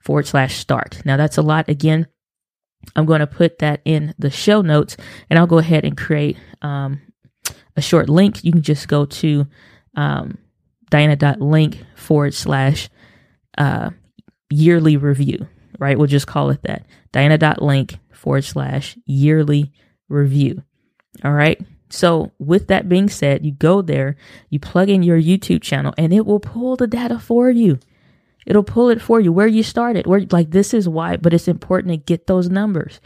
forward 0.07 0.27
slash 0.27 0.57
start. 0.57 1.03
Now 1.05 1.17
that's 1.17 1.37
a 1.37 1.43
lot. 1.43 1.69
Again, 1.69 2.07
I'm 2.95 3.05
going 3.05 3.21
to 3.21 3.27
put 3.27 3.59
that 3.59 3.81
in 3.85 4.15
the 4.19 4.31
show 4.31 4.63
notes 4.63 4.97
and 5.29 5.39
I'll 5.39 5.49
go 5.49 5.59
ahead 5.59 5.85
and 5.85 5.97
create 5.97 6.39
um, 6.63 7.01
a 7.77 7.83
short 7.83 8.09
link. 8.09 8.45
You 8.45 8.53
can 8.53 8.63
just 8.63 8.87
go 8.87 9.05
to 9.07 9.47
um, 9.97 10.39
diana.link 10.91 11.85
forward 11.97 12.35
slash 12.35 12.89
uh, 13.59 13.91
yearly 14.51 14.97
review, 14.97 15.47
right? 15.79 15.99
We'll 15.99 16.07
just 16.07 16.27
call 16.27 16.51
it 16.51 16.63
that. 16.63 16.87
Diana.link 17.13 17.99
forward 18.13 18.45
slash 18.45 18.97
yearly 19.07 19.73
review. 20.09 20.63
All 21.25 21.33
right. 21.33 21.61
So, 21.89 22.33
with 22.39 22.67
that 22.67 22.89
being 22.89 23.09
said, 23.09 23.45
you 23.45 23.53
go 23.53 23.81
there, 23.81 24.17
you 24.51 24.59
plug 24.59 24.89
in 24.89 25.03
your 25.03 25.21
YouTube 25.21 25.63
channel, 25.63 25.95
and 25.97 26.13
it 26.13 26.27
will 26.27 26.41
pull 26.41 26.77
the 26.77 26.89
data 26.89 27.19
for 27.19 27.49
you. 27.49 27.79
It'll 28.45 28.65
pull 28.65 28.91
it 28.91 29.01
for 29.03 29.21
you 29.21 29.33
where 29.33 29.47
you 29.47 29.63
started. 29.63 30.07
Where 30.07 30.27
like 30.31 30.51
this 30.51 30.75
is 30.75 30.89
why, 30.89 31.17
but 31.17 31.33
it's 31.33 31.49
important 31.49 31.93
to 31.93 31.97
get 31.97 32.27
those 32.27 32.49
numbers. 32.49 33.01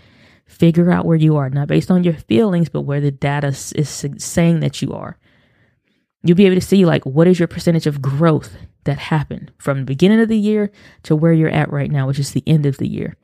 Figure 0.47 0.91
out 0.91 1.07
where 1.07 1.17
you 1.17 1.37
are, 1.37 1.49
not 1.49 1.69
based 1.69 1.91
on 1.91 2.05
your 2.05 2.15
feelings, 2.15 2.69
but 2.69 2.83
where 2.83 3.01
the 3.01 3.11
data 3.11 3.49
is 3.49 4.07
saying 4.19 4.61
that 4.61 4.83
you 4.83 4.93
are. 4.93 5.17
You'll 6.23 6.37
be 6.37 6.47
able 6.47 6.57
to 6.57 6.61
see 6.61 6.85
like 6.85 7.05
what 7.05 7.27
is 7.27 7.39
your 7.39 7.49
percentage 7.49 7.87
of 7.87 8.03
growth 8.03 8.57
that 8.85 8.99
happened 8.99 9.53
from 9.59 9.79
the 9.79 9.85
beginning 9.85 10.21
of 10.21 10.29
the 10.29 10.39
year 10.39 10.71
to 11.05 11.17
where 11.17 11.33
you're 11.33 11.49
at 11.49 11.73
right 11.73 11.91
now, 11.91 12.07
which 12.07 12.19
is 12.19 12.33
the 12.33 12.45
end 12.47 12.67
of 12.67 12.79
the 12.79 12.89
year. 12.89 13.17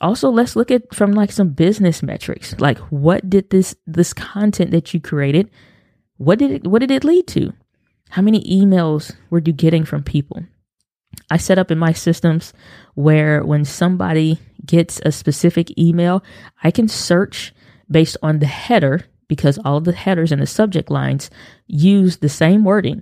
Also, 0.00 0.30
let's 0.30 0.56
look 0.56 0.70
at 0.70 0.94
from 0.94 1.12
like 1.12 1.30
some 1.30 1.50
business 1.50 2.02
metrics. 2.02 2.58
Like 2.58 2.78
what 2.78 3.28
did 3.28 3.50
this 3.50 3.74
this 3.86 4.12
content 4.12 4.70
that 4.70 4.94
you 4.94 5.00
created, 5.00 5.50
what 6.16 6.38
did 6.38 6.50
it 6.50 6.66
what 6.66 6.80
did 6.80 6.90
it 6.90 7.04
lead 7.04 7.26
to? 7.28 7.52
How 8.10 8.22
many 8.22 8.42
emails 8.42 9.14
were 9.28 9.42
you 9.44 9.52
getting 9.52 9.84
from 9.84 10.02
people? 10.02 10.44
I 11.30 11.36
set 11.36 11.58
up 11.58 11.70
in 11.70 11.78
my 11.78 11.92
systems 11.92 12.52
where 12.94 13.44
when 13.44 13.64
somebody 13.64 14.38
gets 14.64 15.00
a 15.04 15.12
specific 15.12 15.76
email, 15.78 16.24
I 16.62 16.70
can 16.70 16.88
search 16.88 17.52
based 17.90 18.16
on 18.22 18.38
the 18.38 18.46
header 18.46 19.04
because 19.30 19.60
all 19.64 19.76
of 19.76 19.84
the 19.84 19.92
headers 19.92 20.32
and 20.32 20.42
the 20.42 20.46
subject 20.46 20.90
lines 20.90 21.30
use 21.68 22.16
the 22.16 22.28
same 22.28 22.64
wording. 22.64 23.00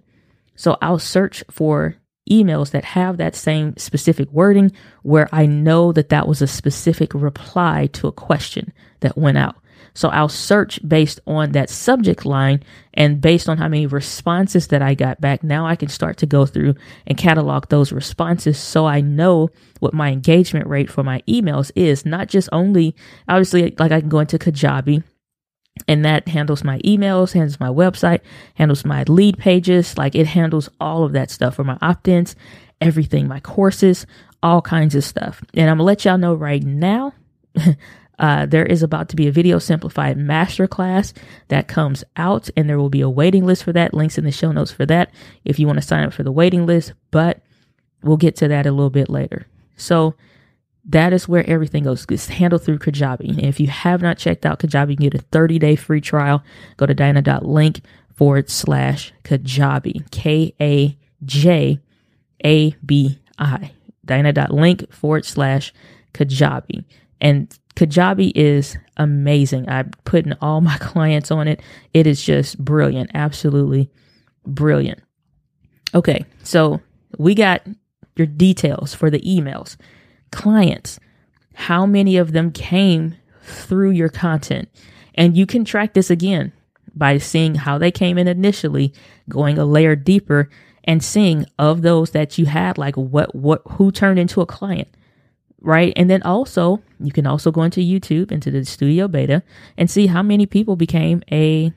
So 0.57 0.77
I'll 0.83 0.99
search 0.99 1.43
for 1.51 1.97
emails 2.31 2.73
that 2.73 2.85
have 2.85 3.17
that 3.17 3.35
same 3.35 3.75
specific 3.79 4.31
wording 4.31 4.71
where 5.03 5.27
I 5.33 5.47
know 5.47 5.91
that 5.93 6.11
that 6.11 6.29
was 6.29 6.43
a 6.43 6.47
specific 6.47 7.15
reply 7.15 7.89
to 7.95 8.09
a 8.09 8.13
question 8.13 8.75
that 9.01 9.17
went 9.17 9.39
out. 9.39 9.57
So 9.95 10.11
I'll 10.11 10.29
search 10.29 10.87
based 10.87 11.19
on 11.27 11.53
that 11.53 11.71
subject 11.71 12.27
line 12.27 12.63
and 12.93 13.23
based 13.23 13.49
on 13.49 13.57
how 13.57 13.69
many 13.69 13.87
responses 13.87 14.67
that 14.67 14.83
I 14.83 14.93
got 14.93 15.23
back. 15.23 15.43
Now 15.43 15.67
I 15.67 15.77
can 15.77 15.89
start 15.89 16.19
to 16.19 16.27
go 16.27 16.45
through 16.45 16.75
and 17.07 17.17
catalog 17.17 17.69
those 17.69 17.91
responses 17.91 18.59
so 18.59 18.85
I 18.85 19.01
know 19.01 19.49
what 19.81 19.95
my 19.95 20.11
engagement 20.11 20.67
rate 20.67 20.91
for 20.91 21.03
my 21.03 21.23
emails 21.27 21.71
is. 21.75 22.05
Not 22.05 22.29
just 22.29 22.51
only, 22.53 22.95
obviously, 23.29 23.75
like 23.79 23.93
I 23.93 24.01
can 24.01 24.11
go 24.11 24.21
into 24.21 24.39
Kajabi 24.39 25.03
and 25.87 26.05
that 26.05 26.29
handles 26.29 26.65
my 26.65 26.79
emails, 26.81 27.33
handles 27.33 27.61
my 27.61 27.69
website, 27.69 28.21
handles 28.55 28.85
my 28.85 29.05
lead 29.05 29.39
pages. 29.39 29.97
Like 29.97 30.15
it 30.15 30.27
handles 30.27 30.69
all 30.81 31.05
of 31.05 31.13
that 31.13 31.31
stuff 31.31 31.55
for 31.57 31.65
my 31.65 31.79
opt 31.81 32.09
ins, 32.09 32.35
everything, 32.81 33.29
my 33.29 33.41
courses, 33.41 34.07
all 34.43 34.63
kinds 34.63 34.95
of 34.95 35.05
stuff. 35.05 35.43
And 35.55 35.71
I'm 35.71 35.77
gonna 35.77 35.85
let 35.85 36.05
y'all 36.05 36.19
know 36.19 36.35
right 36.35 36.63
now. 36.63 37.13
Uh, 38.19 38.47
there 38.47 38.67
is 38.67 38.83
about 38.83 39.09
to 39.09 39.17
be 39.17 39.29
a 39.29 39.33
video 39.33 39.61
simplified 39.61 40.19
masterclass 40.19 41.13
that 41.49 41.69
comes 41.69 42.03
out, 42.17 42.51
and 42.57 42.69
there 42.69 42.79
will 42.79 42.91
be 42.91 43.01
a 43.01 43.09
waiting 43.09 43.47
list 43.47 43.63
for 43.63 43.73
that. 43.73 43.95
Links 43.95 44.19
in 44.19 44.25
the 44.25 44.33
show 44.33 44.51
notes 44.51 44.73
for 44.73 44.85
that 44.87 45.13
if 45.45 45.59
you 45.59 45.67
want 45.67 45.79
to 45.79 45.87
sign 45.87 46.05
up 46.05 46.13
for 46.13 46.25
the 46.25 46.33
waiting 46.33 46.67
list, 46.67 46.95
but 47.11 47.41
we'll 48.03 48.17
get 48.17 48.35
to 48.37 48.49
that 48.49 48.67
a 48.67 48.73
little 48.73 48.91
bit 48.91 49.09
later. 49.09 49.47
So 49.77 50.15
that 50.89 51.13
is 51.13 51.29
where 51.29 51.49
everything 51.49 51.85
goes. 51.85 52.07
It's 52.11 52.29
handled 52.29 52.63
through 52.65 52.79
Kajabi. 52.79 53.43
If 53.43 53.61
you 53.61 53.69
have 53.69 54.01
not 54.01 54.17
checked 54.17 54.47
out 54.47 54.59
Kajabi, 54.59 54.91
you 54.91 54.97
can 54.97 55.09
get 55.11 55.21
a 55.21 55.25
30 55.25 55.59
day 55.59 55.77
free 55.77 56.01
trial. 56.01 56.43
Go 56.79 56.87
to 56.87 56.95
diana.link 56.95 57.81
forward 58.15 58.51
slash 58.51 59.13
Kajabi, 59.23 60.11
K 60.11 60.55
A 60.61 60.97
J 61.25 61.79
A 62.45 62.71
B 62.85 63.19
I. 63.39 63.73
Diana.link 64.05 64.91
forward 64.93 65.27
slash 65.27 65.75
Kajabi. 66.15 66.85
And 67.21 67.57
Kajabi 67.77 68.33
is 68.35 68.77
amazing. 68.97 69.69
I 69.69 69.85
put 70.05 70.25
in 70.25 70.35
all 70.41 70.61
my 70.63 70.79
clients 70.79 71.31
on 71.31 71.49
it. 71.49 71.61
It 71.93 72.07
is 72.07 72.23
just 72.23 72.59
brilliant. 72.65 73.11
Absolutely 73.13 73.91
brilliant. 74.47 75.01
Okay, 75.95 76.25
so 76.43 76.81
we 77.19 77.35
got 77.35 77.63
your 78.17 78.27
details 78.27 78.95
for 78.95 79.11
the 79.11 79.21
emails. 79.21 79.77
Clients, 80.31 80.99
how 81.55 81.87
many 81.87 82.17
of 82.17 82.33
them 82.33 82.53
came 82.53 83.17
through 83.43 83.91
your 83.91 84.09
content? 84.09 84.69
And 85.15 85.37
you 85.37 85.47
can 85.47 85.65
track 85.65 85.95
this 85.95 86.11
again 86.11 86.53
by 86.95 87.19
seeing 87.19 87.55
how 87.55 87.79
they 87.79 87.91
came 87.91 88.19
in 88.19 88.29
initially, 88.29 88.93
going 89.29 89.59
a 89.59 89.65
layer 89.65 89.97
deeper 89.97 90.49
and 90.85 91.03
seeing 91.03 91.47
of 91.59 91.83
those 91.83 92.13
that 92.13 92.39
you 92.39 92.47
had 92.47 92.79
like 92.79 92.97
what 92.97 93.35
what 93.35 93.63
who 93.73 93.93
turned 93.93 94.19
into 94.19 94.41
a 94.41 94.47
client 94.47 94.89
right? 95.61 95.93
And 95.97 96.09
then 96.09 96.23
also, 96.23 96.83
you 97.01 97.13
can 97.13 97.27
also 97.27 97.51
go 97.51 97.63
into 97.63 97.81
YouTube, 97.81 98.33
into 98.33 98.51
the 98.51 98.65
studio 98.65 99.09
beta, 99.09 99.43
and 99.77 99.91
see 99.91 100.07
how 100.07 100.23
many 100.23 100.47
people 100.47 100.77
became 100.77 101.23
a 101.31 101.73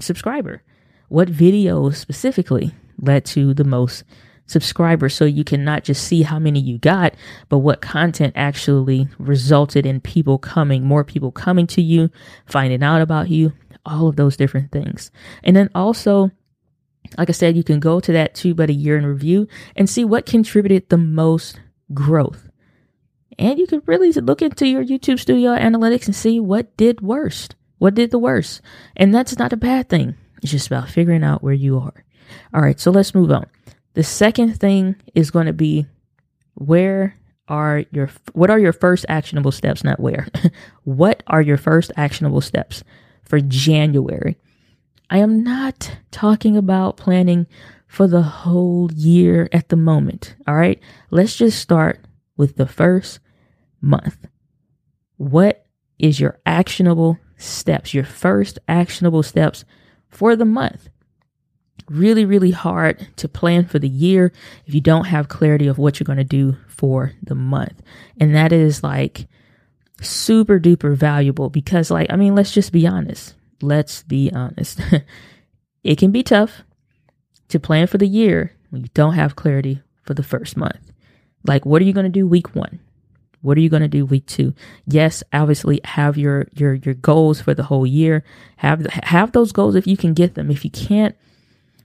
subscriber. 0.00 0.62
What 1.08 1.28
videos 1.28 1.96
specifically 1.96 2.72
led 2.98 3.24
to 3.26 3.54
the 3.54 3.64
most 3.64 4.04
subscribers? 4.46 5.14
So 5.14 5.24
you 5.24 5.44
can 5.44 5.64
not 5.64 5.84
just 5.84 6.06
see 6.06 6.22
how 6.22 6.38
many 6.38 6.60
you 6.60 6.78
got, 6.78 7.14
but 7.48 7.58
what 7.58 7.80
content 7.80 8.34
actually 8.36 9.08
resulted 9.18 9.86
in 9.86 10.00
people 10.00 10.38
coming, 10.38 10.84
more 10.84 11.04
people 11.04 11.32
coming 11.32 11.66
to 11.68 11.82
you, 11.82 12.10
finding 12.46 12.82
out 12.82 13.00
about 13.00 13.30
you, 13.30 13.52
all 13.84 14.08
of 14.08 14.16
those 14.16 14.36
different 14.36 14.72
things. 14.72 15.10
And 15.42 15.54
then 15.54 15.70
also, 15.74 16.30
like 17.18 17.28
I 17.28 17.32
said, 17.32 17.56
you 17.56 17.64
can 17.64 17.80
go 17.80 18.00
to 18.00 18.12
that 18.12 18.34
TubeBuddy 18.34 18.82
year 18.82 18.96
in 18.96 19.06
review 19.06 19.48
and 19.76 19.88
see 19.88 20.04
what 20.04 20.26
contributed 20.26 20.88
the 20.88 20.98
most 20.98 21.60
growth 21.92 22.48
and 23.38 23.58
you 23.58 23.66
can 23.66 23.82
really 23.86 24.12
look 24.12 24.42
into 24.42 24.66
your 24.66 24.84
YouTube 24.84 25.18
studio 25.18 25.56
analytics 25.56 26.06
and 26.06 26.14
see 26.14 26.40
what 26.40 26.76
did 26.76 27.00
worst. 27.00 27.56
What 27.78 27.94
did 27.94 28.10
the 28.10 28.18
worst? 28.18 28.60
And 28.96 29.14
that's 29.14 29.38
not 29.38 29.52
a 29.52 29.56
bad 29.56 29.88
thing. 29.88 30.14
It's 30.42 30.52
just 30.52 30.66
about 30.66 30.88
figuring 30.88 31.24
out 31.24 31.42
where 31.42 31.54
you 31.54 31.78
are. 31.78 32.04
All 32.52 32.62
right, 32.62 32.78
so 32.78 32.90
let's 32.90 33.14
move 33.14 33.30
on. 33.30 33.46
The 33.94 34.02
second 34.02 34.60
thing 34.60 34.96
is 35.14 35.30
going 35.30 35.46
to 35.46 35.52
be 35.52 35.86
where 36.54 37.16
are 37.48 37.84
your 37.90 38.10
what 38.32 38.50
are 38.50 38.58
your 38.58 38.72
first 38.72 39.06
actionable 39.08 39.52
steps 39.52 39.84
not 39.84 40.00
where? 40.00 40.26
What 40.84 41.22
are 41.26 41.42
your 41.42 41.56
first 41.56 41.92
actionable 41.96 42.40
steps 42.40 42.84
for 43.24 43.40
January? 43.40 44.36
I 45.10 45.18
am 45.18 45.42
not 45.42 45.96
talking 46.10 46.56
about 46.56 46.96
planning 46.96 47.46
for 47.86 48.06
the 48.06 48.22
whole 48.22 48.90
year 48.92 49.48
at 49.52 49.68
the 49.68 49.76
moment 49.76 50.36
all 50.46 50.54
right? 50.54 50.80
Let's 51.10 51.36
just 51.36 51.60
start 51.60 52.04
with 52.36 52.56
the 52.56 52.66
first 52.66 53.20
month. 53.80 54.26
What 55.16 55.66
is 55.98 56.18
your 56.18 56.40
actionable 56.44 57.18
steps 57.36 57.94
your 57.94 58.04
first 58.04 58.58
actionable 58.68 59.22
steps 59.22 59.64
for 60.08 60.36
the 60.36 60.44
month 60.44 60.88
really, 61.88 62.24
really 62.24 62.50
hard 62.50 63.06
to 63.16 63.28
plan 63.28 63.66
for 63.66 63.78
the 63.78 63.88
year 63.88 64.32
if 64.66 64.74
you 64.74 64.80
don't 64.80 65.06
have 65.06 65.28
clarity 65.28 65.66
of 65.66 65.78
what 65.78 65.98
you're 65.98 66.04
going 66.04 66.18
to 66.18 66.24
do 66.24 66.56
for 66.68 67.12
the 67.22 67.34
month. 67.34 67.82
And 68.18 68.34
that 68.34 68.52
is 68.52 68.82
like 68.82 69.26
super 70.00 70.58
duper 70.58 70.96
valuable 70.96 71.50
because, 71.50 71.90
like, 71.90 72.10
I 72.10 72.16
mean, 72.16 72.34
let's 72.34 72.52
just 72.52 72.72
be 72.72 72.86
honest. 72.86 73.34
Let's 73.62 74.02
be 74.02 74.30
honest. 74.32 74.80
it 75.84 75.98
can 75.98 76.10
be 76.10 76.22
tough 76.22 76.62
to 77.48 77.60
plan 77.60 77.86
for 77.86 77.98
the 77.98 78.08
year 78.08 78.52
when 78.70 78.82
you 78.82 78.88
don't 78.94 79.14
have 79.14 79.36
clarity 79.36 79.82
for 80.02 80.14
the 80.14 80.22
first 80.22 80.56
month. 80.56 80.92
Like, 81.46 81.66
what 81.66 81.82
are 81.82 81.84
you 81.84 81.92
going 81.92 82.04
to 82.04 82.10
do 82.10 82.26
week 82.26 82.54
one? 82.54 82.80
What 83.42 83.58
are 83.58 83.60
you 83.60 83.68
going 83.68 83.82
to 83.82 83.88
do 83.88 84.06
week 84.06 84.26
two? 84.26 84.54
Yes, 84.86 85.22
obviously 85.30 85.78
have 85.84 86.16
your 86.16 86.48
your 86.54 86.74
your 86.74 86.94
goals 86.94 87.42
for 87.42 87.52
the 87.52 87.64
whole 87.64 87.86
year. 87.86 88.24
Have 88.56 88.86
have 88.86 89.32
those 89.32 89.52
goals 89.52 89.74
if 89.74 89.86
you 89.86 89.98
can 89.98 90.14
get 90.14 90.34
them. 90.34 90.50
If 90.50 90.64
you 90.64 90.70
can't, 90.70 91.14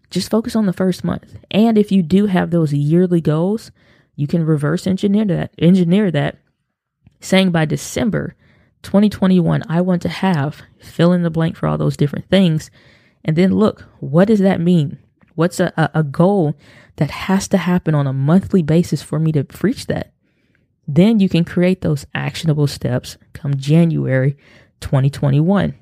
just 0.10 0.30
focus 0.30 0.56
on 0.56 0.66
the 0.66 0.74
first 0.74 1.04
month. 1.04 1.38
And 1.51 1.78
if 1.78 1.92
you 1.92 2.01
do 2.01 2.25
have 2.25 2.51
those 2.51 2.74
yearly 2.74 3.22
goals, 3.22 3.72
you 4.16 4.28
can 4.28 4.46
reverse 4.46 4.88
engineer 4.88 5.25
that, 5.25 5.54
engineer 5.60 6.12
that, 6.12 6.38
saying 7.22 7.51
by 7.51 7.66
December 7.66 8.36
2021, 8.84 9.63
I 9.70 9.82
want 9.82 10.01
to 10.04 10.10
have 10.10 10.62
fill 10.82 11.13
in 11.13 11.24
the 11.24 11.30
blank 11.30 11.56
for 11.56 11.68
all 11.68 11.78
those 11.78 11.98
different 11.98 12.30
things. 12.30 12.72
And 13.24 13.36
then 13.36 13.54
look, 13.54 13.86
what 14.00 14.28
does 14.28 14.39
that 14.39 14.62
mean? 14.62 14.98
What's 15.36 15.60
a, 15.60 15.72
a, 15.94 16.04
goal 16.04 16.56
that 16.98 17.12
has 17.12 17.48
to 17.50 17.58
happen 17.58 17.96
on 17.96 18.08
a 18.08 18.13
monthly 18.13 18.62
basis 18.62 19.01
for 19.01 19.20
me 19.20 19.32
to 19.34 19.46
reach 19.62 19.88
that? 19.88 20.12
Then 20.88 21.20
you 21.20 21.30
can 21.30 21.46
create 21.46 21.82
those 21.82 22.06
actionable 22.13 22.68
steps 22.68 23.18
come 23.34 23.56
January 23.56 24.36
2021. 24.82 25.75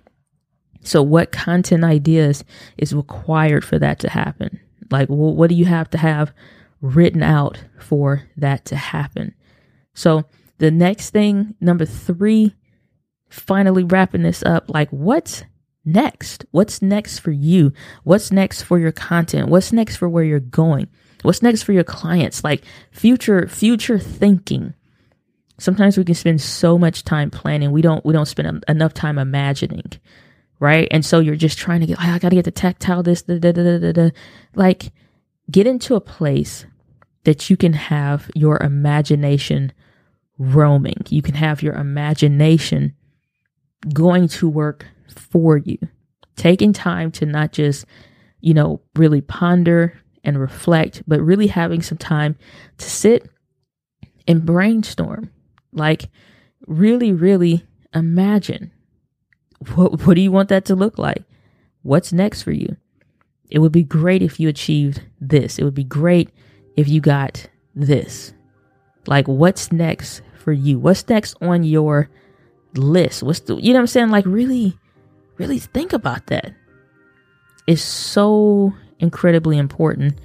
So, 0.84 1.02
what 1.02 1.32
content 1.32 1.84
ideas 1.84 2.44
is 2.78 2.94
required 2.94 3.66
for 3.66 3.80
that 3.80 4.00
to 4.00 4.10
happen? 4.10 4.60
Like, 4.90 5.10
well, 5.10 5.36
what 5.36 5.50
do 5.50 5.56
you 5.56 5.66
have 5.66 5.90
to 5.92 5.98
have 5.98 6.34
written 6.82 7.24
out 7.24 7.64
for 7.80 8.24
that 8.38 8.66
to 8.66 8.76
happen? 8.76 9.34
So, 9.94 10.26
the 10.60 10.72
next 10.72 11.12
thing, 11.12 11.56
number 11.60 11.86
three, 11.86 12.56
finally 13.30 13.84
wrapping 13.84 14.24
this 14.24 14.44
up, 14.44 14.70
like, 14.70 14.90
what's 14.90 15.44
next? 15.86 16.46
What's 16.52 16.82
next 16.82 17.20
for 17.20 17.32
you? 17.32 17.74
What's 18.04 18.32
next 18.32 18.64
for 18.64 18.80
your 18.80 18.92
content? 18.92 19.50
What's 19.50 19.72
next 19.72 19.98
for 19.98 20.10
where 20.10 20.24
you're 20.24 20.40
going? 20.40 20.88
What's 21.24 21.42
next 21.42 21.64
for 21.64 21.74
your 21.74 21.84
clients? 21.84 22.44
Like, 22.44 22.64
future, 22.92 23.48
future 23.48 24.00
thinking. 24.00 24.74
Sometimes 25.60 25.98
we 25.98 26.06
can 26.06 26.16
spend 26.16 26.40
so 26.40 26.78
much 26.78 27.04
time 27.04 27.32
planning, 27.32 27.72
we 27.72 27.82
don't, 27.82 28.06
we 28.06 28.14
don't 28.14 28.28
spend 28.28 28.64
enough 28.68 28.94
time 28.94 29.18
imagining 29.18 29.92
right? 30.60 30.88
And 30.92 31.06
so 31.06 31.20
you're 31.20 31.36
just 31.36 31.58
trying 31.58 31.82
to 31.82 31.88
get, 31.88 32.00
I 32.00 32.18
got 32.20 32.30
to 32.30 32.36
get 32.36 32.46
the 32.46 32.52
tactile, 32.52 33.04
this, 33.04 33.22
da, 33.22 33.38
da, 33.38 33.52
da, 33.52 33.78
da, 33.78 33.92
da. 33.92 34.10
like 34.56 34.92
get 35.50 35.68
into 35.68 35.96
a 35.96 36.02
place 36.02 36.66
that 37.24 37.50
you 37.50 37.58
can 37.58 37.74
have 37.74 38.30
your 38.36 38.58
imagination 38.62 39.72
roaming. 40.38 41.02
You 41.10 41.22
can 41.22 41.36
have 41.36 41.62
your 41.62 41.74
imagination 41.76 42.96
going 43.94 44.28
to 44.30 44.50
work 44.50 44.86
for 45.10 45.58
you, 45.58 45.78
taking 46.36 46.74
time 46.74 47.12
to 47.12 47.26
not 47.26 47.52
just, 47.52 47.86
you 48.39 48.54
know, 48.54 48.82
really 48.96 49.22
ponder 49.22 50.00
and 50.24 50.39
reflect, 50.39 51.04
but 51.08 51.22
really 51.22 51.48
having 51.48 51.82
some 51.82 51.98
time 51.98 52.36
to 52.78 52.89
sit 52.89 53.30
and 54.28 54.46
brainstorm. 54.46 55.32
Like, 55.72 56.10
really, 56.65 57.13
really 57.13 57.65
imagine 57.93 58.72
what, 59.76 60.06
what 60.06 60.15
do 60.15 60.22
you 60.22 60.32
want 60.32 60.50
that 60.50 60.65
to 60.65 60.76
look 60.76 60.98
like? 60.98 61.24
What's 61.84 62.13
next 62.13 62.43
for 62.43 62.52
you? 62.52 62.78
It 63.50 63.60
would 63.60 63.72
be 63.72 63.84
great 63.84 64.22
if 64.22 64.39
you 64.39 64.50
achieved 64.50 65.02
this. 65.22 65.58
It 65.58 65.63
would 65.63 65.76
be 65.76 65.84
great 65.84 66.30
if 66.76 66.88
you 66.88 67.00
got 67.00 67.50
this. 67.76 68.34
Like, 69.06 69.28
what's 69.28 69.72
next 69.72 70.22
for 70.39 70.52
you? 70.52 70.80
What's 70.80 71.08
next 71.08 71.36
on 71.41 71.63
your 71.63 72.10
list? 72.76 73.24
What's 73.24 73.39
the, 73.41 73.56
you 73.56 73.72
know 73.72 73.80
what 73.80 73.84
I'm 73.84 73.88
saying? 73.88 74.10
Like, 74.10 74.26
really, 74.26 74.78
really 75.38 75.60
think 75.60 75.93
about 75.93 76.28
that. 76.28 76.54
It's 77.67 77.82
so 77.82 78.74
incredibly 79.00 79.58
important 79.58 80.20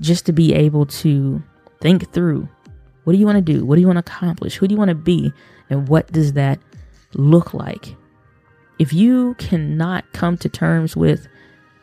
just 0.00 0.26
to 0.26 0.32
be 0.32 0.54
able 0.54 0.86
to 0.86 1.42
think 1.80 2.12
through 2.12 2.48
what 3.04 3.14
do 3.14 3.18
you 3.18 3.26
want 3.26 3.44
to 3.44 3.52
do? 3.52 3.64
What 3.64 3.76
do 3.76 3.80
you 3.80 3.86
want 3.86 4.04
to 4.04 4.12
accomplish? 4.12 4.56
Who 4.56 4.68
do 4.68 4.74
you 4.74 4.78
want 4.78 4.90
to 4.90 4.94
be? 4.94 5.32
And 5.70 5.88
what 5.88 6.12
does 6.12 6.34
that 6.34 6.60
look 7.14 7.54
like? 7.54 7.96
If 8.80 8.94
you 8.94 9.34
cannot 9.34 10.10
come 10.14 10.38
to 10.38 10.48
terms 10.48 10.96
with 10.96 11.28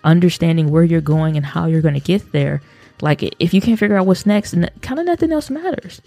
understanding 0.03 0.71
where 0.71 0.83
you're 0.83 0.99
going 0.99 1.37
and 1.37 1.45
how 1.45 1.67
you're 1.67 1.81
going 1.81 1.93
to 1.93 1.99
get 1.99 2.31
there, 2.31 2.59
like 3.01 3.21
if 3.39 3.53
you 3.53 3.61
can't 3.61 3.79
figure 3.79 3.95
out 3.95 4.07
what's 4.07 4.25
next, 4.25 4.55
kind 4.81 4.99
of 4.99 5.05
nothing 5.05 5.31
else 5.31 5.51
matters. 5.51 6.01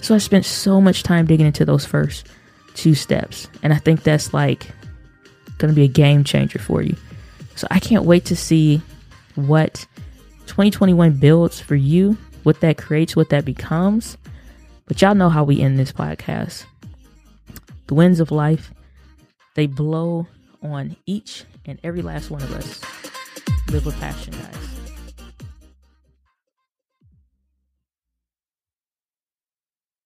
So 0.00 0.14
I 0.14 0.18
spent 0.18 0.46
so 0.46 0.80
much 0.80 1.02
time 1.02 1.26
digging 1.26 1.44
into 1.44 1.66
those 1.66 1.84
first 1.84 2.26
two 2.72 2.94
steps, 2.94 3.48
and 3.62 3.74
I 3.74 3.76
think 3.76 4.02
that's 4.02 4.32
like 4.32 4.66
going 5.58 5.68
to 5.70 5.76
be 5.76 5.84
a 5.84 5.88
game 5.88 6.24
changer 6.24 6.58
for 6.58 6.80
you. 6.80 6.96
So 7.54 7.66
I 7.70 7.78
can't 7.78 8.06
wait 8.06 8.24
to 8.26 8.36
see 8.36 8.80
what 9.34 9.86
2021 10.46 11.18
builds 11.18 11.60
for 11.60 11.74
you, 11.74 12.16
what 12.44 12.60
that 12.60 12.78
creates, 12.78 13.14
what 13.14 13.28
that 13.28 13.44
becomes. 13.44 14.16
But 14.86 15.02
y'all 15.02 15.14
know 15.14 15.28
how 15.28 15.44
we 15.44 15.60
end 15.60 15.78
this 15.78 15.92
podcast. 15.92 16.64
The 17.88 17.94
winds 17.94 18.20
of 18.20 18.30
life 18.30 18.72
they 19.54 19.66
blow 19.66 20.26
on 20.62 20.96
each 21.06 21.44
and 21.66 21.78
every 21.82 22.02
last 22.02 22.30
one 22.30 22.42
of 22.42 22.52
us. 22.52 22.80
Live 23.70 23.86
with 23.86 23.98
passion, 24.00 24.32
guys. 24.32 24.79